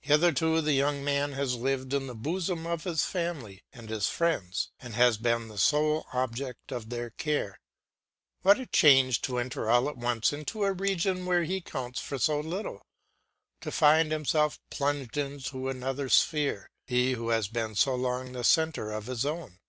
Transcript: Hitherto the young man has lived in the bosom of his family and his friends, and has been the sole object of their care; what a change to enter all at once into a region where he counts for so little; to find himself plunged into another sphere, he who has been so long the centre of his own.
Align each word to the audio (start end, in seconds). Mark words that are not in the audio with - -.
Hitherto 0.00 0.60
the 0.60 0.72
young 0.72 1.04
man 1.04 1.34
has 1.34 1.54
lived 1.54 1.94
in 1.94 2.08
the 2.08 2.14
bosom 2.16 2.66
of 2.66 2.82
his 2.82 3.04
family 3.04 3.62
and 3.72 3.88
his 3.88 4.08
friends, 4.08 4.70
and 4.80 4.94
has 4.94 5.16
been 5.18 5.46
the 5.46 5.56
sole 5.56 6.04
object 6.12 6.72
of 6.72 6.90
their 6.90 7.10
care; 7.10 7.60
what 8.42 8.58
a 8.58 8.66
change 8.66 9.22
to 9.22 9.38
enter 9.38 9.70
all 9.70 9.88
at 9.88 9.96
once 9.96 10.32
into 10.32 10.64
a 10.64 10.72
region 10.72 11.26
where 11.26 11.44
he 11.44 11.60
counts 11.60 12.00
for 12.00 12.18
so 12.18 12.40
little; 12.40 12.82
to 13.60 13.70
find 13.70 14.10
himself 14.10 14.58
plunged 14.68 15.16
into 15.16 15.68
another 15.68 16.08
sphere, 16.08 16.68
he 16.84 17.12
who 17.12 17.28
has 17.28 17.46
been 17.46 17.76
so 17.76 17.94
long 17.94 18.32
the 18.32 18.42
centre 18.42 18.90
of 18.90 19.06
his 19.06 19.24
own. 19.24 19.60